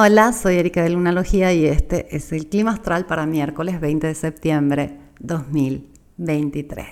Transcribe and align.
Hola, 0.00 0.32
soy 0.32 0.58
Erika 0.58 0.80
de 0.84 0.90
Lunalogía 0.90 1.52
y 1.52 1.66
este 1.66 2.14
es 2.14 2.30
el 2.30 2.46
clima 2.46 2.70
astral 2.70 3.04
para 3.06 3.26
miércoles 3.26 3.80
20 3.80 4.06
de 4.06 4.14
septiembre 4.14 4.96
2023. 5.18 6.86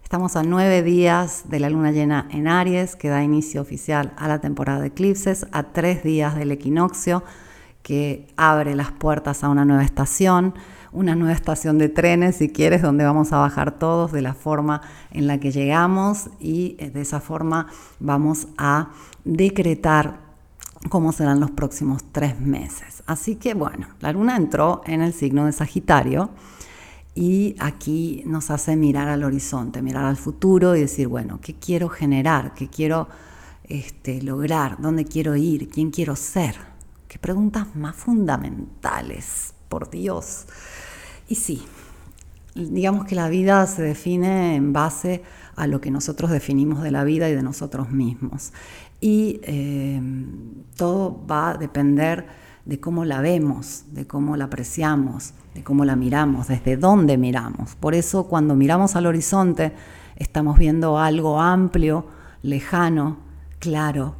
Estamos 0.00 0.36
a 0.36 0.44
nueve 0.44 0.84
días 0.84 1.46
de 1.48 1.58
la 1.58 1.68
luna 1.70 1.90
llena 1.90 2.28
en 2.30 2.46
Aries, 2.46 2.94
que 2.94 3.08
da 3.08 3.24
inicio 3.24 3.60
oficial 3.60 4.12
a 4.16 4.28
la 4.28 4.40
temporada 4.40 4.78
de 4.78 4.86
eclipses, 4.86 5.48
a 5.50 5.72
tres 5.72 6.04
días 6.04 6.36
del 6.36 6.52
equinoccio, 6.52 7.24
que 7.82 8.28
abre 8.36 8.76
las 8.76 8.92
puertas 8.92 9.42
a 9.42 9.48
una 9.48 9.64
nueva 9.64 9.82
estación, 9.82 10.54
una 10.92 11.16
nueva 11.16 11.34
estación 11.34 11.78
de 11.78 11.88
trenes, 11.88 12.36
si 12.36 12.48
quieres, 12.48 12.80
donde 12.80 13.02
vamos 13.02 13.32
a 13.32 13.38
bajar 13.38 13.76
todos 13.76 14.12
de 14.12 14.22
la 14.22 14.34
forma 14.34 14.82
en 15.10 15.26
la 15.26 15.40
que 15.40 15.50
llegamos 15.50 16.30
y 16.38 16.76
eh, 16.78 16.90
de 16.90 17.00
esa 17.00 17.18
forma 17.18 17.66
vamos 17.98 18.46
a 18.56 18.90
decretar 19.24 20.23
cómo 20.88 21.12
serán 21.12 21.40
los 21.40 21.50
próximos 21.50 22.04
tres 22.12 22.40
meses. 22.40 23.02
Así 23.06 23.36
que 23.36 23.54
bueno, 23.54 23.88
la 24.00 24.12
luna 24.12 24.36
entró 24.36 24.82
en 24.86 25.02
el 25.02 25.12
signo 25.12 25.46
de 25.46 25.52
Sagitario 25.52 26.30
y 27.14 27.54
aquí 27.58 28.22
nos 28.26 28.50
hace 28.50 28.76
mirar 28.76 29.08
al 29.08 29.22
horizonte, 29.22 29.82
mirar 29.82 30.04
al 30.04 30.16
futuro 30.16 30.74
y 30.74 30.80
decir, 30.80 31.08
bueno, 31.08 31.38
¿qué 31.40 31.54
quiero 31.54 31.88
generar? 31.88 32.54
¿Qué 32.54 32.68
quiero 32.68 33.08
este, 33.64 34.20
lograr? 34.22 34.80
¿Dónde 34.80 35.04
quiero 35.04 35.36
ir? 35.36 35.68
¿Quién 35.68 35.90
quiero 35.90 36.16
ser? 36.16 36.56
Qué 37.08 37.18
preguntas 37.18 37.76
más 37.76 37.94
fundamentales, 37.94 39.54
por 39.68 39.90
Dios. 39.90 40.46
Y 41.28 41.36
sí, 41.36 41.62
digamos 42.54 43.06
que 43.06 43.14
la 43.14 43.28
vida 43.28 43.66
se 43.66 43.82
define 43.82 44.54
en 44.54 44.72
base 44.72 45.22
a 45.56 45.66
lo 45.66 45.80
que 45.80 45.90
nosotros 45.90 46.30
definimos 46.30 46.82
de 46.82 46.90
la 46.90 47.04
vida 47.04 47.28
y 47.28 47.34
de 47.34 47.42
nosotros 47.42 47.90
mismos 47.90 48.52
y 49.00 49.40
eh, 49.42 50.00
todo 50.76 51.26
va 51.26 51.50
a 51.50 51.58
depender 51.58 52.26
de 52.64 52.80
cómo 52.80 53.04
la 53.04 53.20
vemos, 53.20 53.84
de 53.92 54.06
cómo 54.06 54.36
la 54.36 54.46
apreciamos, 54.46 55.34
de 55.54 55.62
cómo 55.62 55.84
la 55.84 55.96
miramos, 55.96 56.48
desde 56.48 56.76
dónde 56.76 57.18
miramos. 57.18 57.74
Por 57.74 57.94
eso 57.94 58.24
cuando 58.28 58.54
miramos 58.54 58.96
al 58.96 59.06
horizonte 59.06 59.72
estamos 60.16 60.58
viendo 60.58 60.98
algo 60.98 61.40
amplio, 61.40 62.06
lejano, 62.42 63.18
claro, 63.58 64.14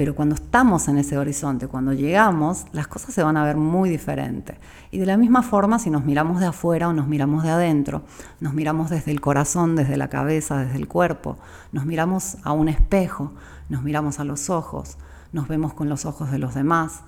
pero 0.00 0.14
cuando 0.14 0.34
estamos 0.34 0.88
en 0.88 0.96
ese 0.96 1.18
horizonte, 1.18 1.66
cuando 1.68 1.92
llegamos, 1.92 2.64
las 2.72 2.88
cosas 2.88 3.12
se 3.12 3.22
van 3.22 3.36
a 3.36 3.44
ver 3.44 3.56
muy 3.58 3.90
diferentes. 3.90 4.56
Y 4.90 4.96
de 4.96 5.04
la 5.04 5.18
misma 5.18 5.42
forma, 5.42 5.78
si 5.78 5.90
nos 5.90 6.06
miramos 6.06 6.40
de 6.40 6.46
afuera 6.46 6.88
o 6.88 6.94
nos 6.94 7.06
miramos 7.06 7.42
de 7.42 7.50
adentro, 7.50 8.00
nos 8.40 8.54
miramos 8.54 8.88
desde 8.88 9.10
el 9.10 9.20
corazón, 9.20 9.76
desde 9.76 9.98
la 9.98 10.08
cabeza, 10.08 10.56
desde 10.56 10.78
el 10.78 10.88
cuerpo, 10.88 11.36
nos 11.72 11.84
miramos 11.84 12.38
a 12.44 12.52
un 12.52 12.70
espejo, 12.70 13.34
nos 13.68 13.82
miramos 13.82 14.20
a 14.20 14.24
los 14.24 14.48
ojos, 14.48 14.96
nos 15.34 15.48
vemos 15.48 15.74
con 15.74 15.90
los 15.90 16.06
ojos 16.06 16.30
de 16.30 16.38
los 16.38 16.54
demás, 16.54 17.02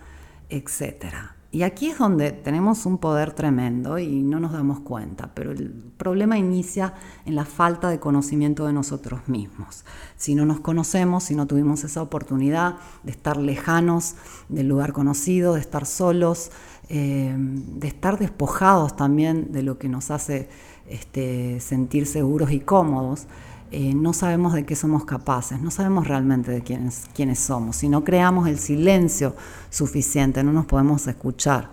etc. 0.51 1.15
Y 1.55 1.65
aquí 1.65 1.91
es 1.91 1.99
donde 1.99 2.33
tenemos 2.33 2.87
un 2.87 2.97
poder 2.97 3.35
tremendo 3.35 3.99
y 3.99 4.23
no 4.23 4.41
nos 4.41 4.53
damos 4.53 4.81
cuenta, 4.81 5.33
pero 5.35 5.53
el 5.53 5.71
problema 5.99 6.39
inicia 6.39 6.95
en 7.27 7.35
la 7.35 7.45
falta 7.45 7.91
de 7.91 8.01
conocimiento 8.01 8.67
de 8.67 8.73
nosotros 8.73 9.29
mismos. 9.29 9.85
Si 10.17 10.35
no 10.35 10.47
nos 10.47 10.61
conocemos, 10.61 11.25
si 11.25 11.35
no 11.35 11.47
tuvimos 11.47 11.85
esa 11.85 12.01
oportunidad 12.01 12.77
de 13.03 13.11
estar 13.11 13.37
lejanos 13.37 14.15
del 14.49 14.67
lugar 14.67 14.95
conocido, 14.95 15.53
de 15.53 15.61
estar 15.61 15.85
solos, 15.85 16.53
eh, 16.89 17.35
de 17.37 17.87
estar 17.87 18.19
despojados 18.19 18.97
también 18.97 19.53
de 19.53 19.63
lo 19.63 19.77
que 19.77 19.91
nos 19.91 20.11
hace 20.11 20.49
este, 20.89 21.61
sentir 21.61 22.07
seguros 22.07 22.51
y 22.51 22.61
cómodos, 22.61 23.27
eh, 23.75 23.95
no 23.95 24.13
sabemos 24.13 24.53
de 24.53 24.67
qué 24.67 24.77
somos 24.77 25.07
capaces, 25.07 25.59
no 25.59 25.71
sabemos 25.71 26.07
realmente 26.07 26.51
de 26.51 26.61
quiénes, 26.61 27.07
quiénes 27.15 27.39
somos. 27.39 27.77
Si 27.77 27.89
no 27.89 28.05
creamos 28.05 28.47
el 28.47 28.59
silencio 28.59 29.35
suficiente, 29.71 30.45
no 30.45 30.53
nos 30.53 30.67
podemos 30.67 31.07
escuchar, 31.07 31.71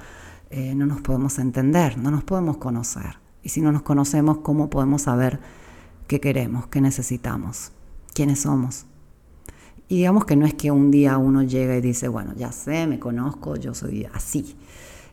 eh, 0.50 0.74
no 0.76 0.86
nos 0.86 1.02
podemos 1.02 1.38
entender, 1.40 1.98
no 1.98 2.10
nos 2.10 2.24
podemos 2.24 2.56
conocer. 2.56 3.20
Y 3.44 3.50
si 3.50 3.60
no 3.60 3.74
nos 3.74 3.82
conocemos, 3.82 4.38
¿cómo 4.38 4.70
podemos 4.70 5.02
saber 5.02 5.42
qué 6.08 6.22
queremos, 6.22 6.68
qué 6.68 6.80
necesitamos, 6.80 7.74
quiénes 8.14 8.40
somos? 8.40 8.86
Y 9.90 9.98
digamos 9.98 10.24
que 10.24 10.38
no 10.38 10.46
es 10.46 10.54
que 10.54 10.72
un 10.72 10.92
día 10.92 11.18
uno 11.18 11.44
llega 11.44 11.76
y 11.76 11.82
dice, 11.82 12.08
bueno, 12.08 12.34
ya 12.38 12.54
sé, 12.54 12.88
me 12.88 12.98
conozco, 12.98 13.58
yo 13.58 13.74
soy 13.74 14.08
así. 14.14 14.56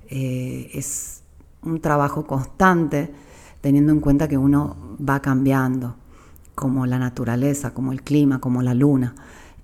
Eh, 0.09 0.71
es 0.73 1.25
un 1.63 1.81
trabajo 1.81 2.29
constante 2.29 3.13
teniendo 3.61 3.91
en 3.91 3.99
cuenta 3.99 4.29
que 4.29 4.39
uno 4.39 4.97
va 5.01 5.21
cambiando 5.21 5.97
como 6.57 6.87
la 6.87 6.99
naturaleza, 6.99 7.73
como 7.75 7.93
el 7.93 8.03
clima, 8.03 8.41
como 8.41 8.63
la 8.63 8.75
luna. 8.75 9.15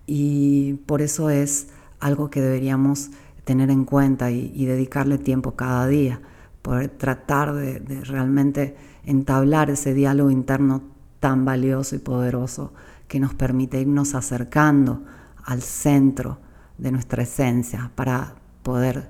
Y 0.07 0.75
por 0.87 1.03
eso 1.03 1.31
es 1.31 1.69
algo 1.99 2.31
que 2.31 2.41
deberíamos 2.41 3.11
tener 3.45 3.71
en 3.71 3.85
cuenta 3.85 4.31
y, 4.31 4.67
dedicarle 4.67 5.19
tiempo 5.19 5.57
cada 5.57 5.89
día, 5.89 6.21
poder 6.61 6.91
tratar 6.91 7.55
de, 7.55 7.81
realmente 8.05 8.77
entablar 9.05 9.71
ese 9.71 9.95
diálogo 9.95 10.31
interno 10.31 10.83
tan 11.19 11.45
valioso 11.45 11.97
y 11.97 11.99
poderoso 11.99 12.73
que 13.09 13.19
nos 13.19 13.35
permite 13.35 13.81
irnos 13.81 14.15
acercando 14.15 15.03
al 15.45 15.63
centro 15.63 16.39
de 16.79 16.93
nuestra 16.93 17.23
esencia 17.23 17.91
para 17.95 18.35
poder 18.63 19.09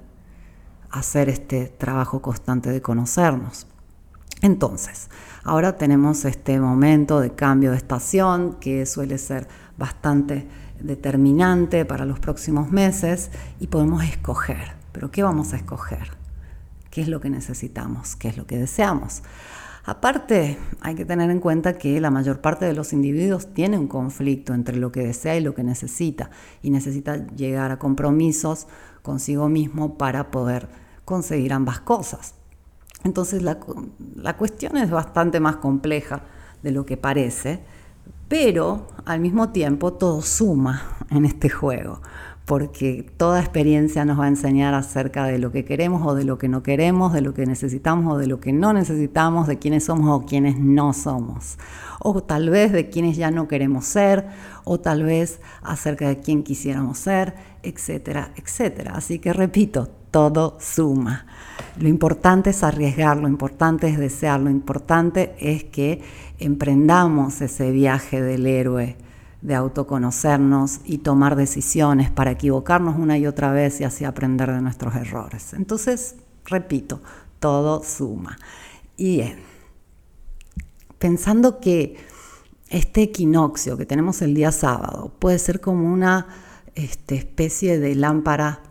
hacer 0.91 1.29
este 1.29 1.67
trabajo 1.67 2.23
constante 2.23 2.71
de 2.71 2.81
conocernos. 2.81 3.67
Entonces, 4.43 5.09
ahora 5.45 5.79
tenemos 5.79 6.25
este 6.25 6.59
momento 6.59 7.21
de 7.21 7.31
cambio 7.31 7.71
de 7.71 7.77
estación 7.77 8.55
que 8.55 8.87
suele 8.87 9.17
ser 9.19 9.47
bastante 9.79 10.49
determinante 10.81 11.85
para 11.85 12.05
los 12.05 12.19
próximos 12.19 12.73
meses 12.73 13.31
y 13.61 13.69
podemos 13.69 14.03
escoger. 14.03 14.73
Pero 14.91 15.13
¿qué 15.13 15.23
vamos 15.23 15.53
a 15.53 15.57
escoger? 15.57 16.11
¿Qué 16.91 17.03
es 17.03 17.09
lo 17.09 17.21
que 17.21 17.31
necesitamos? 17.31 18.17
¿Qué 18.17 18.29
es 18.29 18.37
lo 18.37 18.49
que 18.49 18.59
deseamos? 18.59 19.23
Aparte, 19.85 20.59
hay 20.81 20.97
que 20.97 21.05
tener 21.05 21.31
en 21.31 21.39
cuenta 21.39 21.79
que 21.79 22.01
la 22.01 22.11
mayor 22.11 22.41
parte 22.41 22.65
de 22.65 22.73
los 22.73 22.93
individuos 22.93 23.55
tiene 23.55 23.79
un 23.79 23.87
conflicto 23.87 24.55
entre 24.55 24.77
lo 24.77 24.91
que 24.91 25.05
desea 25.05 25.37
y 25.37 25.41
lo 25.41 25.55
que 25.55 25.63
necesita 25.63 26.31
y 26.63 26.71
necesita 26.71 27.29
llegar 27.29 27.71
a 27.71 27.79
compromisos 27.79 28.67
consigo 29.03 29.49
mismo 29.49 29.99
para 29.99 30.33
poder 30.33 30.69
conseguir 31.05 31.53
ambas 31.53 31.79
cosas. 31.79 32.42
Entonces 33.05 33.43
la, 33.43 33.59
cuestión 34.37 34.77
es 34.77 34.91
bastante 34.91 35.41
más 35.41 35.57
compleja 35.57 36.23
de 36.63 36.71
lo 36.71 36.87
que 36.87 36.97
parece, 36.97 37.65
pero 38.29 38.87
al 39.05 39.21
mismo 39.21 39.51
tiempo 39.51 39.93
todo 39.93 40.23
suma 40.23 40.83
en 41.11 41.25
este 41.25 41.49
juego, 41.49 42.01
porque 42.45 43.07
toda 43.17 43.41
experiencia 43.41 44.05
nos 44.05 44.19
va 44.19 44.25
a 44.25 44.29
enseñar 44.29 44.75
acerca 44.75 45.25
de 45.27 45.39
lo 45.39 45.53
que 45.53 45.65
queremos 45.65 46.07
o 46.07 46.15
de 46.15 46.25
lo 46.25 46.39
que 46.39 46.49
no 46.49 46.63
queremos, 46.63 47.13
de 47.13 47.21
lo 47.21 47.35
que 47.35 47.47
necesitamos 47.47 48.15
o 48.15 48.19
de 48.19 48.27
lo 48.27 48.41
que 48.41 48.53
no 48.53 48.73
necesitamos, 48.73 49.47
de 49.47 49.59
quiénes 49.59 49.85
somos 49.85 50.09
o 50.11 50.27
quiénes 50.27 50.59
no 50.59 50.93
somos, 50.93 51.59
o 52.01 52.23
tal 52.23 52.51
vez 52.51 52.73
de 52.73 52.91
quiénes 52.91 53.17
ya 53.17 53.31
no 53.31 53.47
queremos 53.47 53.85
ser, 53.85 54.27
o 54.65 54.81
tal 54.81 55.05
vez 55.05 55.41
acerca 55.63 56.09
de 56.09 56.19
quién 56.19 56.43
quisiéramos 56.43 56.99
ser, 56.99 57.35
etcétera, 57.63 58.33
etcétera. 58.37 58.93
Así 58.97 59.19
que 59.19 59.33
repito, 59.33 59.89
todo 60.11 60.59
suma. 60.61 61.27
Lo 61.79 61.89
importante 61.89 62.51
es 62.51 62.63
arriesgar, 62.63 63.17
lo 63.17 63.29
importante 63.29 63.89
es 63.89 63.99
desear, 63.99 64.41
lo 64.41 64.51
importante 64.51 65.35
es 65.39 65.65
que 65.65 66.03
emprendamos 66.39 67.41
ese 67.41 67.71
viaje 67.71 68.21
del 68.21 68.47
héroe, 68.47 68.97
de 69.43 69.55
autoconocernos 69.55 70.81
y 70.85 70.99
tomar 70.99 71.37
decisiones 71.37 72.11
para 72.11 72.31
equivocarnos 72.31 72.97
una 72.99 73.19
y 73.19 73.27
otra 73.27 73.53
vez 73.53 73.81
y 73.81 73.85
así 73.85 74.05
aprender 74.05 74.53
de 74.53 74.63
nuestros 74.63 74.95
errores. 74.95 75.53
Entonces, 75.53 76.17
repito, 76.45 77.03
todo 77.41 77.83
suma. 77.83 78.39
Y 78.97 79.17
bien, 79.17 79.39
pensando 80.99 81.59
que 81.59 81.97
este 82.69 83.03
equinoccio 83.03 83.77
que 83.77 83.85
tenemos 83.85 84.23
el 84.23 84.35
día 84.35 84.53
sábado 84.53 85.13
puede 85.19 85.39
ser 85.39 85.61
como 85.61 85.93
una 85.93 86.29
este, 86.75 87.17
especie 87.17 87.79
de 87.79 87.95
lámpara 87.97 88.63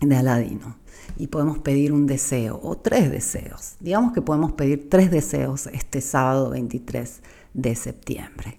de 0.00 0.16
Aladino 0.16 0.76
y 1.18 1.26
podemos 1.26 1.58
pedir 1.58 1.92
un 1.92 2.06
deseo 2.06 2.58
o 2.62 2.78
tres 2.78 3.10
deseos. 3.10 3.74
Digamos 3.80 4.12
que 4.12 4.22
podemos 4.22 4.52
pedir 4.52 4.88
tres 4.88 5.10
deseos 5.10 5.66
este 5.66 6.00
sábado 6.00 6.50
23 6.50 7.20
de 7.54 7.74
septiembre. 7.74 8.58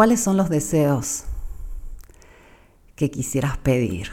¿Cuáles 0.00 0.20
son 0.20 0.38
los 0.38 0.48
deseos 0.48 1.24
que 2.96 3.10
quisieras 3.10 3.58
pedir? 3.58 4.08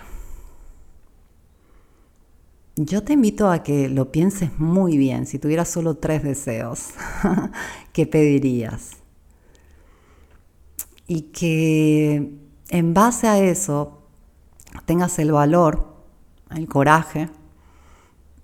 Yo 2.75 3.05
te 3.05 3.13
invito 3.13 3.49
a 3.49 3.63
que 3.63 3.87
lo 3.87 4.11
pienses 4.11 4.59
muy 4.59 4.97
bien. 4.97 5.25
Si 5.25 5.39
tuvieras 5.39 5.69
solo 5.69 5.95
tres 5.95 6.23
deseos, 6.23 6.89
¿qué 7.93 8.05
pedirías? 8.05 8.97
Y 11.07 11.21
que 11.31 12.33
en 12.67 12.93
base 12.93 13.27
a 13.27 13.39
eso 13.39 14.01
tengas 14.83 15.17
el 15.19 15.31
valor, 15.31 15.95
el 16.49 16.67
coraje 16.67 17.29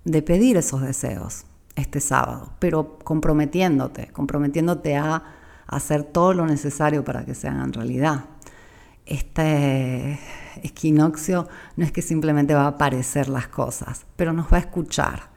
de 0.06 0.22
pedir 0.22 0.56
esos 0.56 0.80
deseos 0.80 1.44
este 1.76 2.00
sábado, 2.00 2.54
pero 2.58 2.98
comprometiéndote, 3.00 4.06
comprometiéndote 4.12 4.96
a 4.96 5.43
hacer 5.66 6.04
todo 6.04 6.34
lo 6.34 6.46
necesario 6.46 7.04
para 7.04 7.24
que 7.24 7.34
se 7.34 7.48
hagan 7.48 7.72
realidad. 7.72 8.24
Este, 9.06 10.18
equinoccio 10.62 11.48
no 11.76 11.84
es 11.84 11.92
que 11.92 12.02
simplemente 12.02 12.54
va 12.54 12.64
a 12.64 12.68
aparecer 12.68 13.28
las 13.28 13.48
cosas, 13.48 14.06
pero 14.16 14.32
nos 14.32 14.52
va 14.52 14.56
a 14.56 14.60
escuchar 14.60 15.30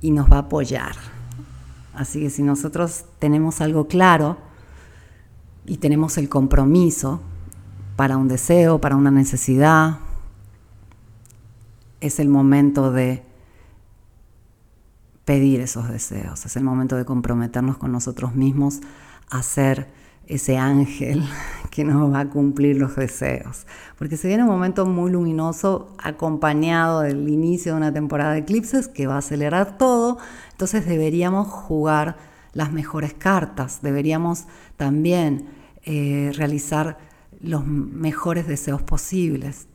y 0.00 0.10
nos 0.10 0.30
va 0.30 0.36
a 0.36 0.40
apoyar. 0.40 0.94
Así 1.94 2.20
que 2.20 2.30
si 2.30 2.42
nosotros 2.42 3.04
tenemos 3.18 3.60
algo 3.60 3.86
claro 3.86 4.36
y 5.66 5.78
tenemos 5.78 6.18
el 6.18 6.28
compromiso 6.28 7.20
para 7.96 8.16
un 8.16 8.28
deseo, 8.28 8.80
para 8.80 8.96
una 8.96 9.10
necesidad, 9.10 9.98
es 12.00 12.18
el 12.18 12.28
momento 12.28 12.90
de 12.90 13.22
pedir 15.24 15.60
esos 15.60 15.88
deseos, 15.88 16.44
es 16.44 16.56
el 16.56 16.64
momento 16.64 16.96
de 16.96 17.04
comprometernos 17.04 17.78
con 17.78 17.92
nosotros 17.92 18.34
mismos 18.34 18.80
a 19.30 19.42
ser 19.42 19.88
ese 20.26 20.56
ángel 20.56 21.22
que 21.70 21.84
nos 21.84 22.12
va 22.12 22.20
a 22.20 22.30
cumplir 22.30 22.76
los 22.76 22.96
deseos. 22.96 23.66
Porque 23.98 24.16
se 24.16 24.28
viene 24.28 24.42
un 24.42 24.50
momento 24.50 24.86
muy 24.86 25.10
luminoso 25.10 25.94
acompañado 25.98 27.00
del 27.00 27.28
inicio 27.28 27.72
de 27.72 27.78
una 27.78 27.92
temporada 27.92 28.32
de 28.32 28.40
eclipses 28.40 28.88
que 28.88 29.06
va 29.06 29.16
a 29.16 29.18
acelerar 29.18 29.78
todo, 29.78 30.18
entonces 30.52 30.86
deberíamos 30.86 31.48
jugar 31.48 32.16
las 32.52 32.72
mejores 32.72 33.14
cartas, 33.14 33.80
deberíamos 33.82 34.44
también 34.76 35.48
eh, 35.84 36.32
realizar 36.34 36.98
los 37.40 37.66
mejores 37.66 38.46
deseos 38.46 38.82
posibles 38.82 39.66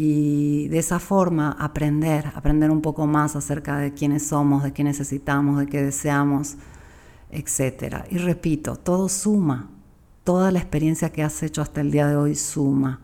y 0.00 0.68
de 0.68 0.78
esa 0.78 1.00
forma 1.00 1.56
aprender, 1.58 2.30
aprender 2.36 2.70
un 2.70 2.82
poco 2.82 3.08
más 3.08 3.34
acerca 3.34 3.78
de 3.78 3.94
quiénes 3.94 4.28
somos, 4.28 4.62
de 4.62 4.72
qué 4.72 4.84
necesitamos, 4.84 5.58
de 5.58 5.66
qué 5.66 5.82
deseamos, 5.82 6.54
etc. 7.32 8.04
Y 8.08 8.18
repito, 8.18 8.76
todo 8.76 9.08
suma, 9.08 9.68
toda 10.22 10.52
la 10.52 10.60
experiencia 10.60 11.10
que 11.10 11.24
has 11.24 11.42
hecho 11.42 11.62
hasta 11.62 11.80
el 11.80 11.90
día 11.90 12.06
de 12.06 12.14
hoy 12.14 12.36
suma, 12.36 13.00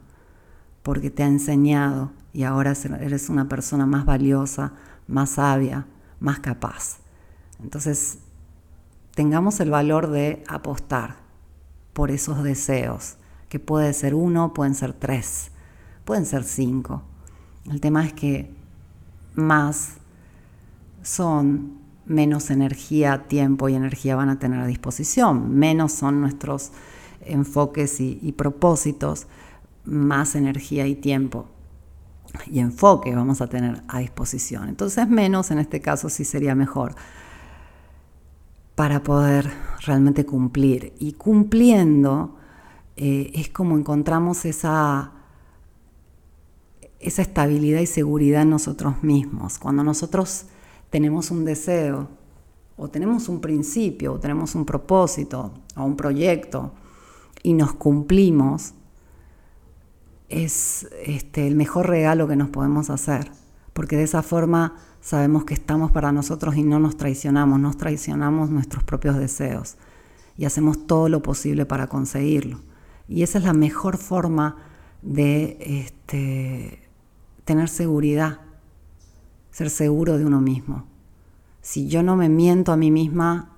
porque 0.85 1.11
te 1.11 1.25
ha 1.25 1.27
enseñado 1.27 2.13
y 2.33 2.45
ahora 2.45 2.75
eres 3.01 3.29
una 3.29 3.49
persona 3.49 3.87
más 3.87 4.05
valiosa, 4.05 4.75
más 5.09 5.31
sabia, 5.31 5.89
más 6.21 6.39
capaz. 6.39 6.99
Entonces, 7.61 8.19
tengamos 9.17 9.59
el 9.59 9.71
valor 9.71 10.11
de 10.11 10.45
apostar 10.47 11.17
por 11.93 12.13
esos 12.13 12.45
deseos, 12.45 13.17
que 13.49 13.59
puede 13.59 13.93
ser 13.95 14.15
uno, 14.15 14.55
pueden 14.55 14.77
ser 14.77 14.93
tres, 14.93 15.51
pueden 16.05 16.27
ser 16.27 16.45
cinco. 16.45 17.03
El 17.71 17.81
tema 17.81 18.05
es 18.05 18.13
que 18.13 18.51
más 19.35 19.95
son 21.03 21.79
menos 22.07 22.51
energía, 22.51 23.27
tiempo 23.29 23.69
y 23.69 23.75
energía 23.75 24.17
van 24.17 24.29
a 24.29 24.39
tener 24.39 24.61
a 24.61 24.67
disposición, 24.67 25.55
menos 25.55 25.93
son 25.93 26.21
nuestros 26.21 26.73
enfoques 27.23 28.01
y, 28.01 28.33
propósitos, 28.33 29.27
más 29.85 30.35
energía 30.35 30.87
y 30.87 30.95
tiempo 30.95 31.47
y 32.47 32.59
enfoque 32.59 33.15
vamos 33.15 33.41
a 33.41 33.47
tener 33.47 33.83
a 33.89 34.01
disposición. 34.01 34.69
Entonces 34.69 35.09
menos 35.09 35.51
en 35.51 35.59
este 35.59 35.81
caso 35.81 36.09
sí 36.09 36.25
sería 36.25 36.55
mejor 36.55 36.95
para 38.75 39.03
poder 39.03 39.51
realmente 39.87 40.27
cumplir. 40.27 40.95
Y 40.99 41.13
cumpliendo 41.13 42.37
eh, 42.97 43.31
es 43.35 43.49
como 43.51 43.79
encontramos 43.79 44.45
esa, 44.45 45.13
esa 47.05 47.23
estabilidad 47.23 47.81
y 47.81 47.87
seguridad 47.87 48.43
en 48.43 48.51
nosotros 48.51 49.03
mismos. 49.03 49.59
Cuando 49.59 49.85
nosotros 49.85 50.47
tenemos 50.91 51.31
un 51.31 51.45
deseo, 51.45 52.09
o 52.77 52.89
tenemos 52.89 53.29
un 53.29 53.41
principio, 53.41 54.15
o 54.15 54.19
tenemos 54.19 54.55
un 54.55 54.65
propósito, 54.65 55.53
o 55.77 55.85
un 55.85 55.97
proyecto, 55.97 56.73
y 57.43 57.53
nos 57.53 57.75
cumplimos, 57.75 58.73
es 60.29 60.89
este, 61.05 61.47
el 61.47 61.55
mejor 61.57 61.89
regalo 61.89 62.27
que 62.27 62.37
nos 62.37 62.49
podemos 62.49 62.91
hacer, 62.91 63.31
porque 63.75 63.97
de 63.97 64.05
esa 64.05 64.23
forma 64.23 64.77
sabemos 65.01 65.45
que 65.45 65.55
estamos 65.55 65.93
para 65.93 66.11
nosotros 66.11 66.57
y 66.57 66.63
no 66.63 66.81
nos 66.81 66.97
traicionamos, 66.97 67.61
nos 67.61 67.77
traicionamos 67.77 68.51
nuestros 68.51 68.83
propios 68.83 69.19
deseos 69.19 69.77
y 70.37 70.47
hacemos 70.47 70.87
todo 70.87 71.09
lo 71.09 71.23
posible 71.23 71.67
para 71.67 71.89
conseguirlo. 71.89 72.61
Y 73.07 73.23
esa 73.23 73.39
es 73.39 73.45
la 73.45 73.53
mejor 73.53 73.99
forma 73.99 74.57
de 75.03 75.59
este, 75.61 76.84
tener 77.45 77.69
seguridad 77.69 78.41
ser 79.55 79.71
seguro 79.71 80.19
de 80.19 80.27
uno 80.27 80.41
mismo. 80.41 80.85
Si 81.63 81.87
yo 81.87 82.03
no 82.03 82.17
me 82.17 82.29
miento 82.29 82.73
a 82.73 82.77
mí 82.77 82.91
misma, 82.91 83.53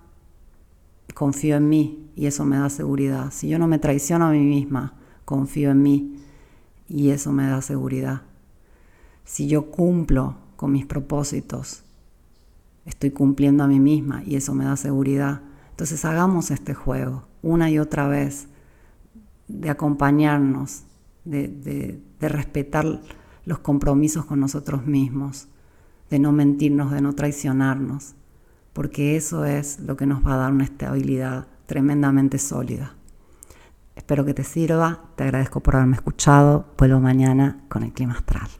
confío 1.15 1.57
en 1.57 1.71
mí 1.71 2.11
y 2.15 2.27
eso 2.27 2.45
me 2.45 2.59
da 2.59 2.69
seguridad. 2.69 3.33
Si 3.33 3.49
yo 3.49 3.59
no 3.59 3.67
me 3.67 3.79
traiciono 3.79 4.27
a 4.27 4.33
mí 4.33 4.45
misma, 4.45 4.93
confío 5.25 5.71
en 5.71 5.83
mí 5.83 6.23
y 6.87 7.09
eso 7.11 7.33
me 7.33 7.47
da 7.47 7.63
seguridad. 7.63 8.21
Si 9.25 9.49
yo 9.49 9.71
cumplo 9.71 10.37
con 10.57 10.71
mis 10.71 10.85
propósitos, 10.85 11.83
estoy 12.85 13.11
cumpliendo 13.11 13.65
a 13.65 13.67
mí 13.67 13.81
misma 13.81 14.23
y 14.23 14.37
eso 14.37 14.55
me 14.55 14.67
da 14.67 14.77
seguridad. 14.77 15.41
Entonces 15.71 16.05
hagamos 16.05 16.51
este 16.51 16.75
juego 16.75 17.27
una 17.41 17.71
y 17.71 17.79
otra 17.79 18.07
vez 18.07 18.49
de 19.49 19.71
acompañarnos, 19.71 20.83
de, 21.25 21.49
de 21.49 22.29
respetar 22.29 23.01
los 23.47 23.61
compromisos 23.61 24.27
con 24.27 24.41
nosotros 24.41 24.85
mismos 24.87 25.49
de 26.11 26.19
no 26.19 26.33
mentirnos, 26.33 26.91
de 26.91 27.01
no 27.01 27.15
traicionarnos, 27.15 28.15
porque 28.73 29.17
eso 29.17 29.47
es 29.47 29.81
lo 29.81 29.97
que 29.97 30.05
nos 30.05 30.25
va 30.27 30.35
a 30.35 30.37
dar 30.37 30.53
una 30.53 30.65
estabilidad 30.65 31.47
tremendamente 31.65 32.39
sólida. 32.39 32.95
Espero 33.95 34.25
que 34.27 34.35
te 34.35 34.45
sirva, 34.45 35.05
te 35.17 35.25
agradezco 35.25 35.63
por 35.63 35.77
haberme 35.77 35.97
escuchado, 35.97 36.67
vuelvo 36.77 37.01
mañana 37.01 37.65
con 37.69 37.83
el 37.83 37.93
clima 37.93 38.15
astral. 38.15 38.51